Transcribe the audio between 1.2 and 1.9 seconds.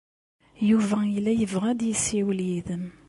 yebɣa ad